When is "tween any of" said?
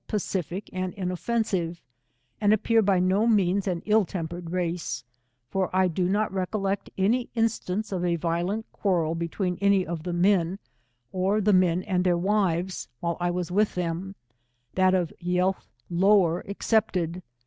9.27-10.01